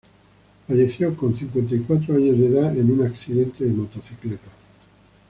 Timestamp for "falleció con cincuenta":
0.67-1.75